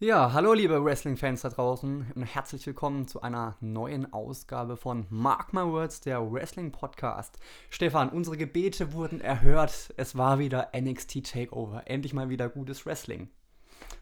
[0.00, 5.52] Ja, hallo liebe Wrestling-Fans da draußen und herzlich willkommen zu einer neuen Ausgabe von Mark
[5.52, 7.36] My Words, der Wrestling-Podcast.
[7.68, 9.92] Stefan, unsere Gebete wurden erhört.
[9.96, 11.82] Es war wieder NXT Takeover.
[11.86, 13.28] Endlich mal wieder gutes Wrestling.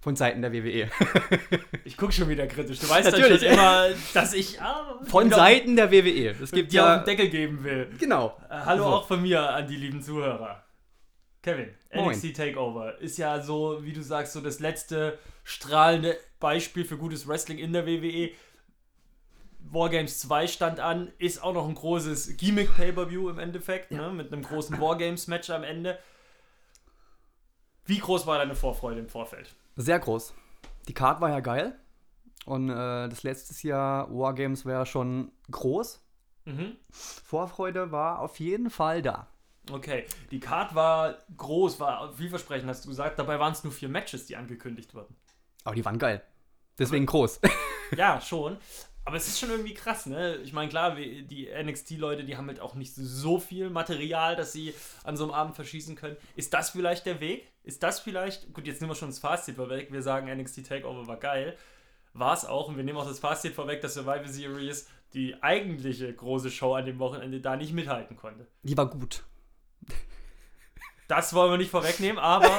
[0.02, 0.90] Von Seiten der WWE.
[1.84, 2.80] Ich gucke schon wieder kritisch.
[2.80, 3.40] Du weißt Natürlich.
[3.40, 3.52] Natürlich.
[3.54, 6.34] immer, dass ich ah, Von wieder Seiten der WWE.
[6.42, 6.98] Es gibt dir auf ja.
[6.98, 7.88] den Deckel geben will.
[7.98, 8.36] Genau.
[8.50, 8.88] Äh, hallo So.
[8.90, 10.65] auch von mir an die lieben Zuhörer.
[11.46, 12.08] Kevin, Moin.
[12.08, 17.28] NXT Takeover ist ja so, wie du sagst, so das letzte strahlende Beispiel für gutes
[17.28, 18.30] Wrestling in der WWE.
[19.60, 24.42] Wargames 2 stand an, ist auch noch ein großes Gimmick-Pay-Per-View im Endeffekt, ne, mit einem
[24.42, 26.00] großen Wargames-Match am Ende.
[27.84, 29.54] Wie groß war deine Vorfreude im Vorfeld?
[29.76, 30.34] Sehr groß.
[30.88, 31.78] Die Card war ja geil.
[32.44, 36.04] Und äh, das letztes Jahr Wargames war ja schon groß.
[36.44, 36.76] Mhm.
[36.90, 39.28] Vorfreude war auf jeden Fall da.
[39.70, 43.18] Okay, die Card war groß, war vielversprechend, hast du gesagt.
[43.18, 45.16] Dabei waren es nur vier Matches, die angekündigt wurden.
[45.64, 46.22] Aber die waren geil.
[46.78, 47.40] Deswegen groß.
[47.96, 48.56] Ja, schon.
[49.04, 50.38] Aber es ist schon irgendwie krass, ne?
[50.38, 54.74] Ich meine, klar, die NXT-Leute, die haben halt auch nicht so viel Material, dass sie
[55.04, 56.16] an so einem Abend verschießen können.
[56.34, 57.46] Ist das vielleicht der Weg?
[57.62, 61.06] Ist das vielleicht, gut, jetzt nehmen wir schon das Fazit vorweg, wir sagen, NXT Takeover
[61.06, 61.56] war geil.
[62.14, 66.12] War es auch, und wir nehmen auch das Fazit vorweg, dass Survivor Series die eigentliche
[66.12, 68.48] große Show an dem Wochenende da nicht mithalten konnte.
[68.64, 69.22] Die war gut.
[71.08, 72.50] Das wollen wir nicht vorwegnehmen, aber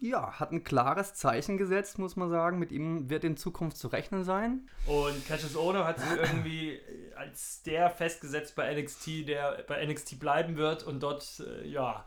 [0.00, 2.58] Ja, hat ein klares Zeichen gesetzt, muss man sagen.
[2.58, 4.68] Mit ihm wird in Zukunft zu rechnen sein.
[4.86, 6.80] Und Cassius Ohno hat sich irgendwie
[7.16, 12.04] als der festgesetzt bei NXT, der bei NXT bleiben wird und dort, äh, ja,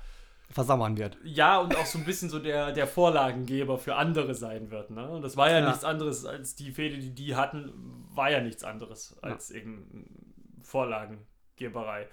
[0.49, 1.17] Versauern wird.
[1.23, 4.91] ja, und auch so ein bisschen so der, der Vorlagengeber für andere sein wird.
[4.91, 5.07] Ne?
[5.09, 5.67] Und das war ja, Ja.
[5.69, 7.71] nichts anderes als die Fehde, die die hatten,
[8.13, 12.07] war ja nichts anderes als eben Vorlagengeberei.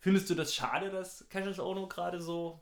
[0.00, 2.60] Findest du das schade, dass Cassius Ohno gerade so.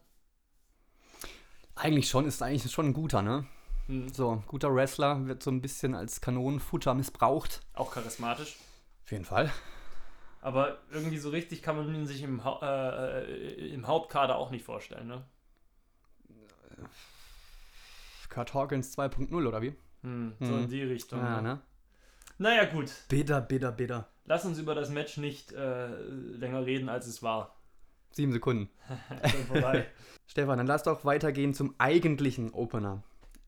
[1.77, 3.47] Eigentlich schon, ist eigentlich schon ein guter, ne?
[3.87, 7.61] Hm, So, guter Wrestler wird so ein bisschen als Kanonenfutter missbraucht.
[7.75, 8.57] auch charismatisch.
[9.05, 9.53] Auf jeden Fall.
[10.41, 14.51] Aber irgendwie so richtig kann man ihn sich im, Hau äh, äh, im Hauptkader auch
[14.51, 15.23] nicht vorstellen, ne?
[18.29, 19.75] Kurt Hawkins 2.0 oder wie?
[20.03, 20.63] Hm, so Mhm.
[20.65, 21.19] in die Richtung.
[21.21, 21.43] Ja, ne?
[21.55, 21.61] ne?
[22.39, 22.91] Naja, gut.
[23.09, 24.09] Bitter, bitter, bitter.
[24.25, 27.57] Lass uns über das Match nicht äh, länger reden, als es war.
[28.17, 28.71] Sieben Sekunden.
[30.27, 33.03] Stefan, dann lass doch weitergehen zum eigentlichen Opener.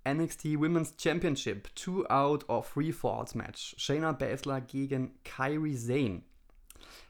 [0.06, 3.75] NXT Women's Championship, Two Out of Three Falls Match.
[3.79, 6.23] Shayna Baszler gegen Kyrie Zane.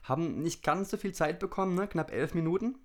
[0.03, 1.87] Haben nicht ganz so viel Zeit bekommen, ne?
[1.87, 2.75] knapp elf Minuten.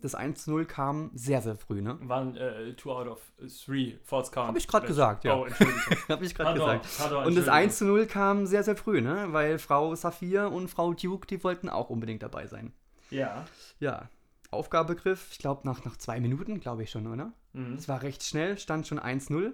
[0.00, 1.98] Das 1 zu 0 kam sehr, sehr früh, ne?
[2.02, 3.20] Waren äh, two out of
[3.64, 4.48] three False Count.
[4.48, 5.36] Hab ich grad gesagt, ja.
[5.36, 5.82] Oh, Entschuldigung.
[6.08, 6.86] Habe ich gerade gesagt.
[6.96, 7.54] pardon, Und das Entschuldigung.
[7.54, 9.26] 1 zu 0 kam sehr, sehr früh, ne?
[9.30, 12.72] Weil Frau Saphir und Frau Duke, die wollten auch unbedingt dabei sein.
[13.12, 13.44] Ja.
[13.78, 14.08] Ja,
[14.50, 17.32] Aufgabegriff, ich glaube nach, nach zwei Minuten, glaube ich schon, oder?
[17.52, 17.74] Mhm.
[17.74, 19.52] Es war recht schnell, stand schon 1-0.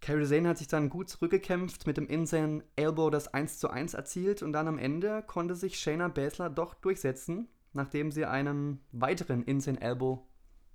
[0.00, 3.94] Carrie Zane hat sich dann gut zurückgekämpft, mit dem Insane Elbow das 1 zu 1
[3.94, 9.42] erzielt und dann am Ende konnte sich Shayna Baszler doch durchsetzen, nachdem sie einen weiteren
[9.44, 10.26] Insane Elbow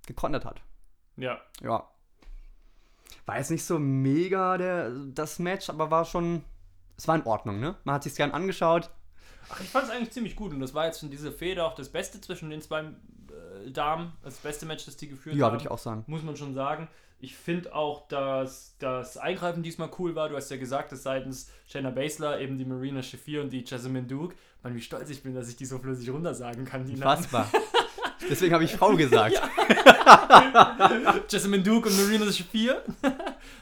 [0.06, 0.62] gekontert hat.
[1.16, 1.40] Ja.
[1.62, 1.88] Ja,
[3.26, 6.44] War jetzt nicht so mega der, das Match, aber war schon.
[6.96, 7.76] Es war in Ordnung, ne?
[7.84, 8.90] Man hat sich gern angeschaut.
[9.48, 11.74] Ach, ich fand es eigentlich ziemlich gut und das war jetzt in dieser Feder auch
[11.74, 14.12] das Beste zwischen den zwei äh, Damen.
[14.22, 15.54] Das beste Match, das die geführt Ja, haben.
[15.54, 16.04] würde ich auch sagen.
[16.06, 16.88] Muss man schon sagen.
[17.22, 20.28] Ich finde auch, dass das Eingreifen diesmal cool war.
[20.30, 24.06] Du hast ja gesagt, dass seitens Shayna Baszler eben die Marina Shafir und die Jasmine
[24.06, 26.86] Duke, man, wie stolz ich bin, dass ich die so flüssig runtersagen kann.
[26.86, 26.96] Die.
[26.96, 27.50] Fassbar.
[28.28, 29.34] Deswegen habe ich Frau gesagt.
[31.28, 32.82] Jasmine Duke und Marina Shafir.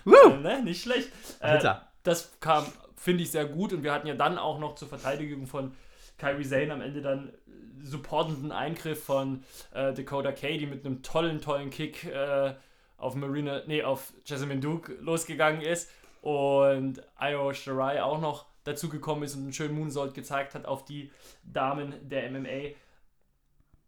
[0.05, 0.37] Woo!
[0.43, 0.63] ne?
[0.63, 1.11] Nicht schlecht.
[1.41, 1.63] Äh,
[2.03, 2.65] das kam,
[2.99, 3.73] finde ich, sehr gut.
[3.73, 5.73] Und wir hatten ja dann auch noch zur Verteidigung von
[6.19, 7.33] Kyrie Zane am Ende dann
[7.81, 12.55] supportenden Eingriff von äh, Dakota Katie mit einem tollen, tollen Kick äh,
[12.97, 15.91] auf Marina, nee, auf Jasmine Duke losgegangen ist.
[16.21, 20.85] Und Io Shirai auch noch dazu gekommen ist und einen schönen Moonsault gezeigt hat auf
[20.85, 21.11] die
[21.45, 22.75] Damen der MMA.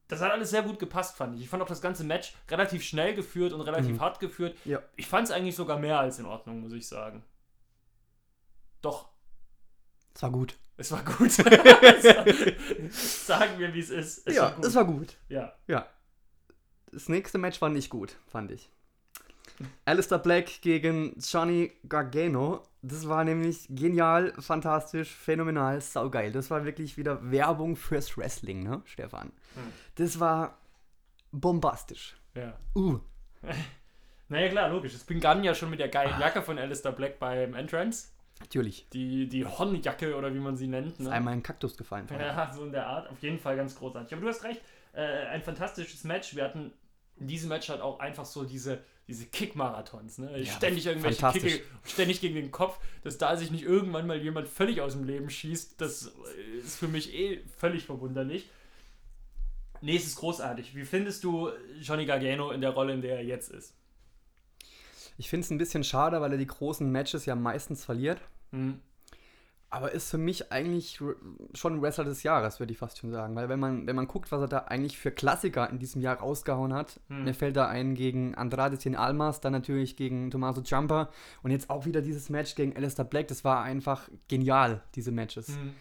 [0.06, 1.42] Das hat alles sehr gut gepasst, fand ich.
[1.42, 4.00] Ich fand auch das ganze Match relativ schnell geführt und relativ Mhm.
[4.00, 4.56] hart geführt.
[4.64, 4.80] Ja.
[4.96, 7.22] Ich fand es eigentlich sogar mehr als in Ordnung, muss ich sagen.
[8.82, 9.08] Doch,
[10.14, 10.56] Es war gut.
[10.76, 11.30] es war gut.
[12.92, 14.26] Sagen wir, wie es ist.
[14.26, 14.64] Es ja, war gut.
[14.64, 15.16] es war gut.
[15.28, 15.52] ja.
[15.66, 15.86] Ja.
[16.92, 18.68] Das nächste Match war nicht gut, fand ich.
[19.84, 22.62] Alistair Black gegen Johnny Gargano.
[22.82, 26.32] Das war nämlich genial, fantastisch, phänomenal, saugeil.
[26.32, 29.32] Das war wirklich wieder Werbung fürs Wrestling, ne, Stefan?
[29.54, 29.72] Hm.
[29.96, 30.58] Das war
[31.30, 32.16] bombastisch.
[32.34, 32.58] ja.
[32.74, 32.98] Uh,
[34.28, 34.94] Naja, klar, logisch.
[34.94, 38.08] Es begann ja schon mit der geilen Jacke von Alistair Black beim Entrance.
[38.40, 38.88] Natürlich.
[38.92, 40.92] Die, die Hornjacke oder wie man sie nennt.
[40.92, 41.10] Ist Ne?
[41.12, 42.06] einmal ein Kaktus gefallen.
[42.10, 43.08] Ja, so in der Art.
[43.08, 44.12] Auf jeden Fall ganz großartig.
[44.12, 44.60] Aber du hast recht.
[44.92, 46.34] Äh, ein fantastisches Match.
[46.34, 46.72] Wir hatten
[47.16, 50.18] in diesem Match halt auch einfach so diese, diese Kick-Marathons.
[50.18, 50.40] Ne?
[50.40, 51.30] Ja, ständig irgendwelche.
[51.30, 55.04] Kicke, ständig gegen den Kopf, dass da sich nicht irgendwann mal jemand völlig aus dem
[55.04, 55.80] Leben schießt.
[55.80, 56.12] Das
[56.64, 58.48] ist für mich eh völlig verwunderlich.
[59.82, 60.74] Nee, es ist großartig.
[60.74, 61.50] Wie findest du
[61.80, 63.74] Johnny Gargano in der Rolle, in der er jetzt ist?
[65.20, 68.22] Ich finde es ein bisschen schade, weil er die großen Matches ja meistens verliert.
[68.52, 68.80] Hm.
[69.68, 70.98] Aber ist für mich eigentlich
[71.52, 73.36] schon Wrestler des Jahres, würde ich fast schon sagen.
[73.36, 76.16] Weil wenn man, wenn man guckt, was er da eigentlich für Klassiker in diesem Jahr
[76.20, 77.24] rausgehauen hat, Hm.
[77.24, 81.10] mir fällt da ein gegen Andrade Cien Almas, dann natürlich gegen Tommaso Ciampa
[81.42, 83.28] und jetzt auch wieder dieses Match gegen Alistair Black.
[83.28, 85.48] Das war einfach genial, diese Matches.
[85.48, 85.74] Hm.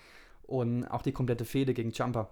[0.43, 2.29] Und auch die komplette Fehde gegen Ciampa.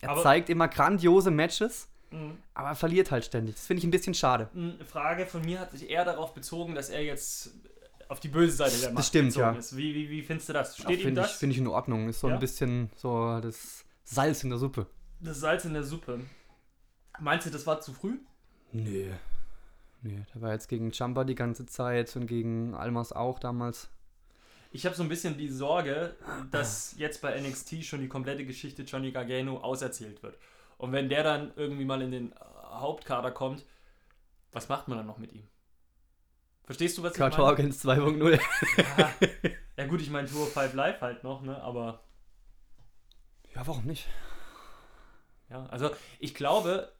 [0.00, 2.38] Er Aber- zeigt immer grandiose Matches, Hm.
[2.54, 3.56] aber er verliert halt ständig.
[3.56, 4.48] Das finde ich ein bisschen schade.
[4.54, 7.50] Eine Frage von mir hat sich eher darauf bezogen, dass er jetzt
[8.08, 9.58] auf die böse Seite der Macht stimmt, gezogen ja.
[9.58, 9.76] ist.
[9.76, 10.76] Wie, wie, wie findest du das?
[10.76, 11.36] Steht ihm Finde ich, das?
[11.38, 12.08] find ich in Ordnung.
[12.08, 12.34] Ist so Ja?
[12.34, 14.86] ein bisschen so das Salz in der Suppe.
[15.20, 16.20] Das Salz in der Suppe.
[17.18, 18.18] Meinst du, das war zu früh?
[18.72, 19.10] Nö.
[20.02, 23.88] Nö, der war jetzt gegen Champa die ganze Zeit und gegen Almas auch damals.
[24.70, 26.14] Ich habe so ein bisschen die Sorge,
[26.50, 30.36] dass jetzt bei NXT schon die komplette Geschichte Johnny Gargano auserzählt wird.
[30.84, 33.64] Und wenn der dann irgendwie mal in den Hauptkader kommt,
[34.52, 35.48] was macht man dann noch mit ihm?
[36.64, 37.50] Verstehst du, was Kurt ich meine?
[37.50, 38.38] Hawkins 2.0.
[38.98, 39.10] Ja,
[39.78, 41.58] ja gut, ich meine Tour 5 Live halt noch, ne?
[41.62, 42.04] Aber
[43.54, 44.06] Ja, warum nicht?
[45.48, 46.92] Ja, also ich glaube,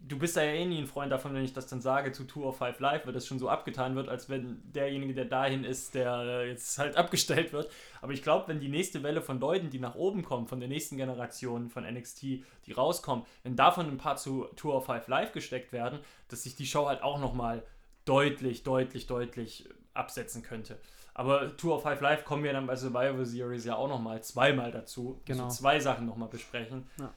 [0.00, 2.24] du bist da ja eh nie ein Freund davon, wenn ich das dann sage zu
[2.24, 5.64] Tour of Five Live, weil das schon so abgetan wird, als wenn derjenige, der dahin
[5.64, 7.70] ist, der jetzt halt abgestellt wird.
[8.02, 10.68] Aber ich glaube, wenn die nächste Welle von Leuten, die nach oben kommen, von der
[10.68, 15.32] nächsten Generation von NXT, die rauskommen, wenn davon ein paar zu Tour of Five Live
[15.32, 17.62] gesteckt werden, dass sich die Show halt auch nochmal
[18.04, 20.78] deutlich, deutlich, deutlich absetzen könnte.
[21.14, 24.72] Aber Tour of Five Live kommen wir dann bei Survivor Series ja auch nochmal zweimal
[24.72, 25.20] dazu.
[25.24, 25.44] Genau.
[25.44, 26.88] Also zwei Sachen nochmal besprechen.
[26.98, 27.14] Ja.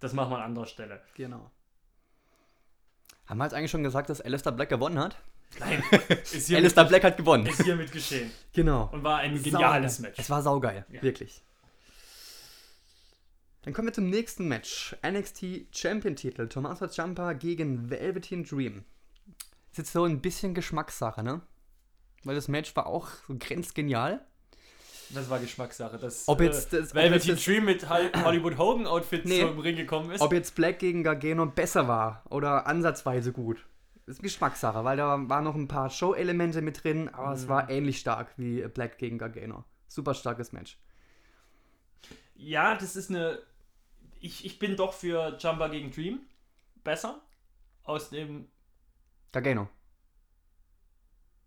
[0.00, 1.00] Das machen wir an anderer Stelle.
[1.14, 1.50] Genau.
[3.26, 5.16] Haben wir jetzt eigentlich schon gesagt, dass Alistair Black gewonnen hat?
[5.58, 5.82] Nein,
[6.22, 7.46] ist hier, Alistair Black hat gewonnen.
[7.46, 8.30] ist hiermit geschehen.
[8.52, 8.88] Genau.
[8.92, 10.10] Und war ein geniales Saugeil.
[10.10, 10.18] Match.
[10.20, 11.02] Es war saugeil, Ja.
[11.02, 11.42] wirklich.
[13.62, 14.96] Dann kommen wir zum nächsten Match.
[15.04, 16.48] NXT Champion-Titel.
[16.48, 18.84] Tommaso Ciampa gegen Velveteen Dream.
[19.72, 21.40] Ist jetzt so ein bisschen Geschmackssache, ne?
[22.22, 24.24] Weil das Match war auch so grenzgenial.
[25.10, 25.98] Das war Geschmackssache.
[25.98, 29.40] Das, Ob jetzt das- ob Velveteen jetzt das- Dream mit Hol- Hollywood Hogan Outfit Nee.
[29.40, 30.20] zum Ring gekommen ist.
[30.20, 33.64] Ob jetzt Black gegen Gargano besser war oder ansatzweise gut.
[34.06, 37.98] Ist Geschmackssache, weil da waren noch ein paar Show-Elemente mit drin, aber es war ähnlich
[37.98, 39.64] stark wie Black gegen Gargano.
[39.88, 40.78] Super starkes Match.
[42.34, 43.40] Ja, das ist eine.
[44.20, 46.20] Ich, ich bin doch für Jumper gegen Dream
[46.84, 47.20] besser.
[47.84, 48.48] Aus dem.
[49.32, 49.68] Gargano.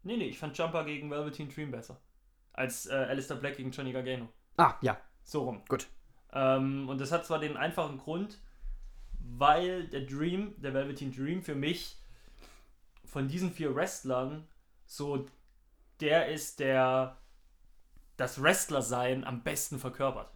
[0.03, 1.99] Nee, nee, ich fand Jumper gegen Velveteen Dream besser.
[2.53, 4.27] Als äh, Alistair Black gegen Johnny Gargano.
[4.57, 5.63] Ah, ja, So rum.
[5.67, 5.87] gut.
[6.33, 8.39] Ähm, und das hat zwar den einfachen Grund,
[9.19, 11.97] weil der Dream, der Velveteen Dream für mich
[13.05, 14.47] von diesen vier Wrestlern
[14.85, 15.25] so
[15.99, 17.17] der ist, der
[18.17, 20.29] das Wrestler-Sein am besten verkörpert.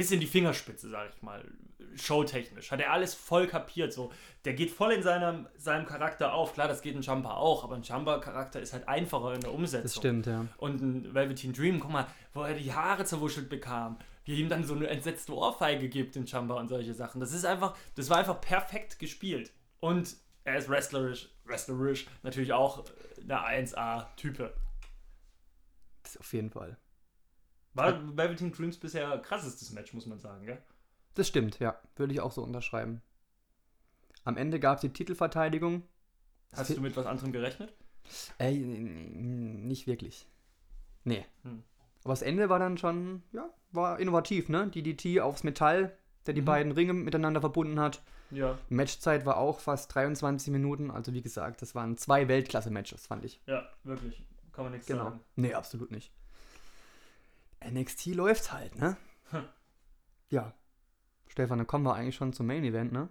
[0.00, 1.44] Bis in die Fingerspitze, sag ich mal,
[1.94, 2.70] showtechnisch.
[2.70, 3.92] Hat er alles voll kapiert.
[3.92, 4.10] So.
[4.46, 6.54] Der geht voll in seinem, seinem Charakter auf.
[6.54, 9.82] Klar, das geht ein Jumper auch, aber ein Jumper-Charakter ist halt einfacher in der Umsetzung.
[9.82, 10.46] Das stimmt, ja.
[10.56, 14.64] Und ein Velveteen Dream, guck mal, wo er die Haare zerwuschelt bekam, wie ihm dann
[14.64, 17.20] so eine entsetzte Ohrfeige gibt in Jumper und solche Sachen.
[17.20, 19.52] Das ist einfach, das war einfach perfekt gespielt.
[19.80, 22.86] Und er ist wrestlerisch, wrestlerisch natürlich auch
[23.22, 24.54] eine 1A-Type.
[26.04, 26.78] Das auf jeden Fall.
[27.74, 30.58] War Velveteen Dreams bisher krassestes Match, muss man sagen, gell?
[31.14, 31.78] Das stimmt, ja.
[31.96, 33.02] Würde ich auch so unterschreiben.
[34.24, 35.82] Am Ende gab es die Titelverteidigung.
[36.52, 37.72] Hast du mit was anderem gerechnet?
[38.38, 40.26] Äh, nicht wirklich.
[41.04, 41.24] Nee.
[41.42, 41.62] Hm.
[42.04, 44.66] Aber das Ende war dann schon, ja, war innovativ, ne?
[44.68, 45.96] DDT aufs Metall,
[46.26, 46.46] der die Mhm.
[46.46, 48.02] beiden Ringe miteinander verbunden hat.
[48.30, 48.58] Ja.
[48.68, 50.90] Matchzeit war auch fast 23 Minuten.
[50.90, 53.40] Also wie gesagt, das waren zwei Weltklasse-Matches, fand ich.
[53.46, 54.24] Ja, wirklich.
[54.52, 55.04] Kann man nichts Genau.
[55.04, 55.20] sagen.
[55.36, 56.12] Nee, absolut nicht.
[57.64, 58.96] NXT läuft halt, ne?
[59.30, 59.44] Hm.
[60.28, 60.54] Ja.
[61.28, 63.08] Stefan, dann kommen wir eigentlich schon zum Main Event, ne?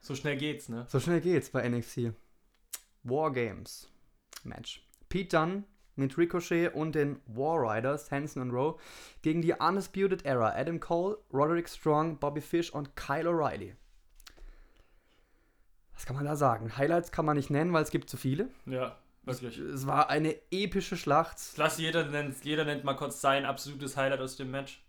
[0.00, 0.86] So schnell geht's, ne?
[0.88, 2.12] So schnell geht's bei NXT.
[3.02, 3.90] War Games
[4.44, 4.86] Match.
[5.08, 5.64] Pete Dunne
[5.96, 8.78] mit Ricochet und den War Riders, Hanson und Rowe,
[9.22, 13.74] gegen die Undisputed Era, Adam Cole, Roderick Strong, Bobby Fish und Kyle O'Reilly.
[15.92, 16.76] Was kann man da sagen?
[16.78, 18.48] Highlights kann man nicht nennen, weil es gibt zu viele.
[18.64, 19.58] Ja, wirklich.
[19.58, 21.38] Es war eine epische Schlacht.
[21.56, 24.82] Lass jeder nennt, jeder nennt mal kurz sein absolutes Highlight aus dem Match.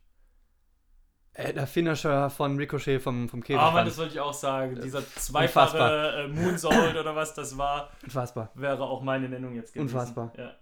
[1.34, 3.62] Äh, der Finisher von Ricochet vom, vom Ah, Käfig.
[3.74, 4.76] Mann, das wollte ich auch sagen.
[4.82, 5.24] Dieser Unfassbar.
[5.24, 8.52] zweifache äh, Moonsault oder was das war, Unfassbar.
[8.56, 9.88] wäre auch meine Nennung jetzt gewesen.
[9.96, 10.34] Unfassbar.
[10.38, 10.56] Ja.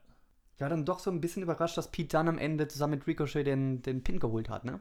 [0.55, 3.07] Ich war dann doch so ein bisschen überrascht, dass Pete Dunne am Ende zusammen mit
[3.07, 4.79] Ricochet den, den Pin geholt hat, ne?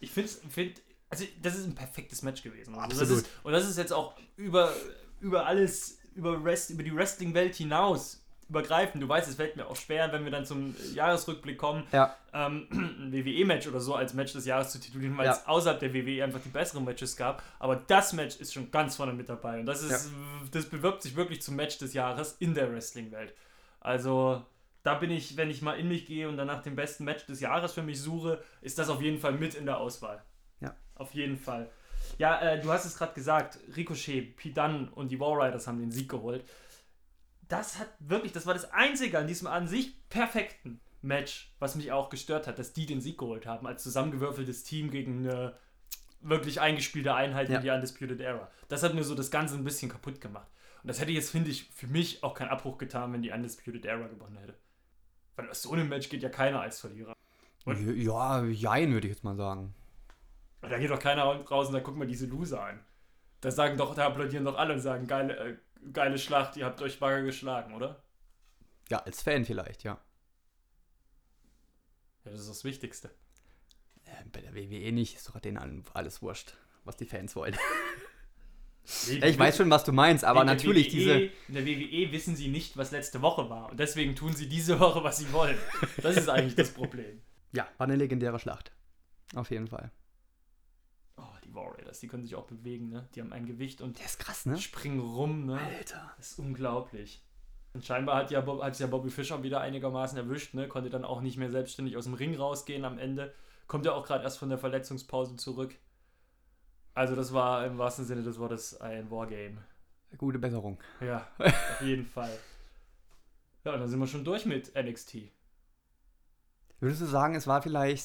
[0.00, 2.74] Ich finde, find, also das ist ein perfektes Match gewesen.
[2.74, 3.10] Also Absolut.
[3.10, 4.72] Das ist, und das ist jetzt auch über,
[5.20, 9.02] über alles, über, Rest, über die Wrestling-Welt hinaus übergreifend.
[9.02, 12.14] Du weißt, es fällt mir auch schwer, wenn wir dann zum Jahresrückblick kommen, Ja.
[12.32, 15.32] ähm, ein WWE-Match oder so als Match des Jahres zu titulieren, weil Ja.
[15.32, 17.42] es außerhalb der WWE einfach die besseren Matches gab.
[17.58, 19.60] Aber das Match ist schon ganz vorne mit dabei.
[19.60, 20.10] Und das ist,
[20.52, 23.34] das bewirbt sich wirklich zum Match des Jahres in der Wrestling-Welt.
[23.80, 24.44] Also,
[24.82, 27.26] da bin ich, wenn ich mal in mich gehe und dann nach dem besten Match
[27.26, 30.22] des Jahres für mich suche, ist das auf jeden Fall mit in der Auswahl.
[30.60, 30.74] Ja.
[30.94, 31.68] Auf jeden Fall.
[32.18, 35.90] Ja, äh, du hast es gerade gesagt, Ricochet, Dunne und die War Riders haben den
[35.90, 36.44] Sieg geholt.
[37.48, 41.92] Das hat wirklich, das war das Einzige an diesem an sich perfekten Match, was mich
[41.92, 45.54] auch gestört hat, dass die den Sieg geholt haben, als zusammengewürfeltes Team gegen eine
[46.20, 47.56] wirklich eingespielte Einheit Ja.
[47.56, 48.50] in die Undisputed Era.
[48.68, 50.48] Das hat mir so das Ganze ein bisschen kaputt gemacht.
[50.82, 53.84] Und das hätte jetzt, finde ich, für mich auch keinen Abbruch getan, wenn die Undisputed
[53.84, 54.54] Era gewonnen hätte.
[55.36, 57.12] Weil aus so einem Match geht ja keiner als Verlierer.
[57.64, 59.74] Und- Ja, jein, würde ich jetzt mal sagen.
[60.62, 62.80] Da geht doch keiner raus und da guck mal diese Loser an.
[63.40, 65.56] Da sagen doch, da applaudieren doch alle und sagen, geile, äh,
[65.92, 68.02] geile Schlacht, ihr habt euch Bagger geschlagen, oder?
[68.90, 69.98] Ja, als Fan vielleicht, ja.
[72.24, 73.10] Ja, das ist das Wichtigste.
[74.04, 77.56] Äh, bei der WWE nicht, ist doch denen alles wurscht, was die Fans wollen.
[79.08, 81.12] Nee, Ja, ich weiß schon, was du meinst, aber der natürlich WWE, diese.
[81.48, 83.70] In der WWE wissen sie nicht, was letzte Woche war.
[83.70, 85.58] Und deswegen tun sie diese Woche, was sie wollen.
[86.02, 87.20] Das ist eigentlich das Problem.
[87.52, 88.72] Ja, war eine legendäre Schlacht.
[89.34, 89.90] Auf jeden Fall.
[91.56, 93.08] Die Warriors, die können sich auch bewegen, ne?
[93.14, 94.56] Die haben ein Gewicht und Der ist krass, ne?
[94.58, 95.58] springen rum, ne?
[95.58, 96.12] Alter.
[96.16, 97.22] Das ist unglaublich.
[97.72, 100.68] Und scheinbar hat ja, Bob, hat ja Bobby Fischer wieder einigermaßen erwischt, ne?
[100.68, 103.34] Konnte dann auch nicht mehr selbstständig aus dem Ring rausgehen am Ende.
[103.66, 105.74] Kommt ja auch gerade erst von der Verletzungspause zurück.
[106.94, 109.58] Also das war im wahrsten Sinne des Wortes ein Wargame.
[110.16, 110.78] Gute Besserung.
[111.00, 112.38] Ja, auf jeden Fall.
[113.64, 115.16] Ja, und dann sind wir schon durch mit NXT.
[116.80, 118.04] Würdest du sagen, es war vielleicht.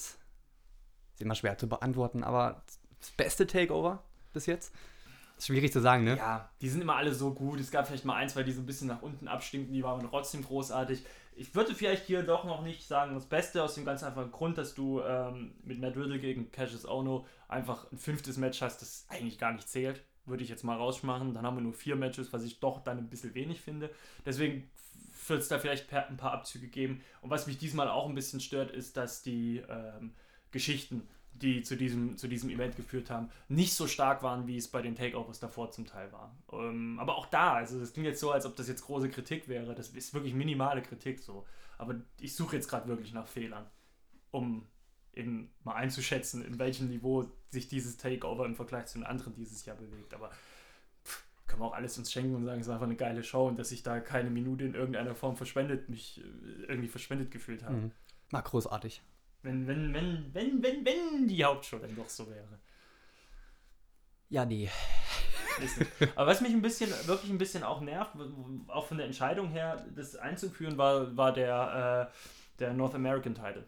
[1.13, 2.63] Ist immer schwer zu beantworten, aber
[3.01, 4.03] das beste Takeover
[4.34, 4.74] bis jetzt?
[5.39, 6.17] Schwierig zu sagen, ne?
[6.17, 7.60] Ja, die sind immer alle so gut.
[7.60, 10.08] Es gab vielleicht mal ein, zwei, die so ein bisschen nach unten abstinken, die waren
[10.08, 11.03] trotzdem großartig.
[11.36, 14.60] Ich würde vielleicht hier doch noch nicht sagen, das Beste aus dem ganz einfachen Grund,
[14.60, 19.05] dass du ähm, mit Matt Riddle gegen Cassius Ono einfach ein fünftes Match hast, das
[19.10, 20.03] eigentlich gar nicht zählt.
[20.25, 21.34] Würde ich jetzt mal rausmachen.
[21.34, 23.89] Dann haben wir nur vier Matches, was ich doch dann ein bisschen wenig finde.
[24.24, 24.70] Deswegen
[25.27, 27.01] wird es da vielleicht ein paar Abzüge geben.
[27.22, 30.13] Und was mich diesmal auch ein bisschen stört, ist, dass die ähm,
[30.51, 34.67] Geschichten, die zu diesem, zu diesem Event geführt haben, nicht so stark waren, wie es
[34.67, 36.35] bei den Takeovers davor zum Teil war.
[36.51, 39.47] Ähm, aber auch da, also das klingt jetzt so, als ob das jetzt große Kritik
[39.47, 39.73] wäre.
[39.73, 41.45] Das ist wirklich minimale Kritik so.
[41.77, 43.65] Aber ich suche jetzt gerade wirklich nach Fehlern,
[44.29, 44.67] um
[45.13, 49.65] eben mal einzuschätzen, in welchem Niveau sich dieses Takeover im Vergleich zu den anderen dieses
[49.65, 50.13] Jahr bewegt.
[50.13, 50.29] Aber
[51.03, 53.47] pff, können wir auch alles uns schenken und sagen, es war einfach eine geile Show
[53.47, 57.63] und dass ich da keine Minute in irgendeiner Form verschwendet, mich äh, irgendwie verschwendet gefühlt
[57.63, 57.75] habe.
[57.75, 57.91] Mhm.
[58.29, 59.01] War großartig.
[59.43, 62.60] Wenn, wenn, wenn, wenn, wenn, wenn die Hauptshow dann doch so wäre.
[64.29, 64.69] Ja, nee.
[66.15, 68.13] Aber was mich ein bisschen, wirklich ein bisschen auch nervt,
[68.67, 73.65] auch von der Entscheidung her, das einzuführen, war, war der, äh, der North American Title.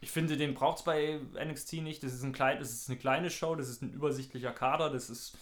[0.00, 2.02] Ich finde, den braucht es bei NXT nicht.
[2.02, 5.10] Das ist, ein klein, das ist eine kleine Show, das ist ein übersichtlicher Kader, das
[5.10, 5.36] ist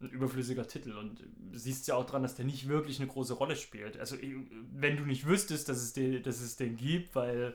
[0.00, 0.92] ein überflüssiger Titel.
[0.92, 3.98] Und du siehst ja auch dran, dass der nicht wirklich eine große Rolle spielt.
[3.98, 4.16] Also,
[4.72, 7.54] wenn du nicht wüsstest, dass es den, dass es den gibt, weil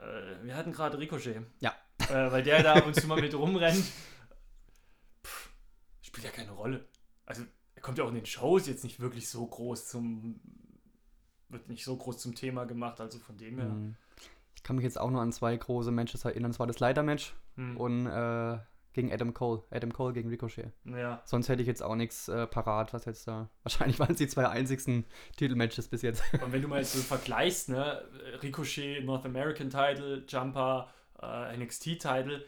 [0.00, 1.42] äh, wir hatten gerade Ricochet.
[1.60, 1.74] Ja.
[2.08, 3.84] Äh, weil der da ab und zu mal mit rumrennt.
[5.24, 5.50] Pff,
[6.02, 6.86] spielt ja keine Rolle.
[7.26, 7.42] Also,
[7.74, 10.40] er kommt ja auch in den Shows jetzt nicht wirklich so groß zum.
[11.50, 13.68] Wird nicht so groß zum Thema gemacht, also von dem her.
[13.68, 13.96] Mhm.
[14.54, 16.50] Ich kann mich jetzt auch nur an zwei große Matches erinnern.
[16.50, 17.76] Das war das Leitermatch Hm.
[17.76, 18.58] und äh,
[18.92, 19.62] gegen Adam Cole.
[19.70, 20.72] Adam Cole gegen Ricochet.
[20.84, 21.22] Ja.
[21.24, 23.48] Sonst hätte ich jetzt auch nichts äh, parat, was jetzt da.
[23.62, 25.04] Wahrscheinlich waren es die zwei einzigsten
[25.36, 26.22] Titelmatches bis jetzt.
[26.44, 28.02] Und wenn du mal jetzt so vergleichst, ne,
[28.42, 30.88] Ricochet, North American Title, Jumper,
[31.22, 32.44] äh, NXT Title,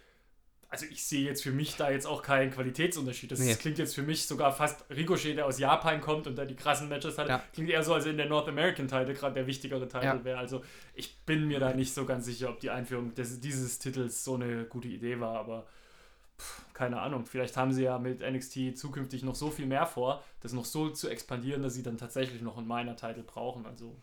[0.73, 3.33] also ich sehe jetzt für mich da jetzt auch keinen Qualitätsunterschied.
[3.33, 3.57] Das Nee.
[3.57, 6.89] klingt jetzt für mich sogar fast Ricochet, der aus Japan kommt und da die krassen
[6.89, 7.43] Matches hat, Ja.
[7.53, 10.25] klingt eher so, als wenn der North American Title gerade der wichtigere Title Ja.
[10.25, 10.39] wäre.
[10.39, 10.63] Also
[10.95, 14.37] ich bin mir da nicht so ganz sicher, ob die Einführung des, dieses Titels so
[14.37, 15.67] eine gute Idee war, aber
[16.75, 17.27] keine Ahnung.
[17.27, 20.91] Vielleicht haben sie ja mit NXT zukünftig noch so viel mehr vor, das noch so
[20.91, 23.67] zu expandieren, dass sie dann tatsächlich noch einen Minor-Title brauchen.
[23.67, 23.97] Also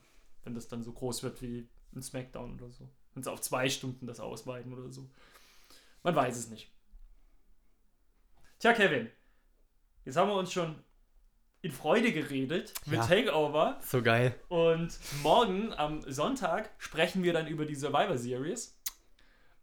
[0.43, 2.87] wenn das dann so groß wird wie ein SmackDown oder so.
[3.13, 5.09] Wenn sie auf zwei Stunden das ausweiten oder so.
[6.03, 6.71] Man weiß es nicht.
[8.59, 9.09] Tja, Kevin,
[10.05, 10.75] jetzt haben wir uns schon
[11.61, 13.05] in Freude geredet mit Ja.
[13.07, 14.39] Takeover So geil.
[14.47, 18.77] und morgen am Sonntag sprechen wir dann über die Survivor Series.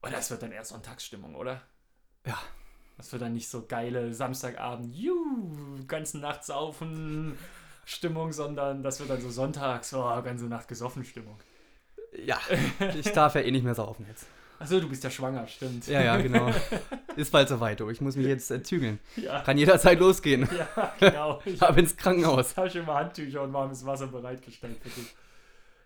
[0.02, 1.62] Und das wird dann eher Sonntagsstimmung, oder?
[2.26, 2.38] Ja.
[2.96, 7.36] Das wird dann nicht so geile Samstagabend, juhu, ganze Nacht saufen
[7.84, 11.38] Stimmung, sondern das wird dann so Sonntags, oh, ganze Nacht gesoffen Stimmung.
[12.24, 12.38] Ja,
[12.94, 14.26] ich darf ja eh nicht mehr saufen jetzt.
[14.58, 15.86] Achso, du bist ja schwanger, stimmt.
[15.88, 16.50] Ja, ja, genau.
[17.16, 17.90] Ist bald soweit, du.
[17.90, 19.00] Ich muss mich jetzt äh, zügeln.
[19.16, 20.48] Ja, Kann jederzeit losgehen.
[20.76, 21.42] ja genau.
[21.44, 22.56] Ich Ab ins Krankenhaus.
[22.56, 25.14] habe schon mal Handtücher und warmes Wasser bereitgestellt für dich.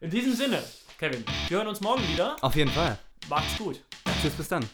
[0.01, 0.63] In diesem Sinne,
[0.99, 2.37] Kevin, wir hören uns morgen wieder.
[2.43, 2.99] Auf jeden Fall.
[3.29, 3.83] Macht's gut.
[4.23, 4.65] Tschüss, bis dann.